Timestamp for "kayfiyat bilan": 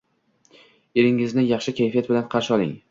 1.83-2.29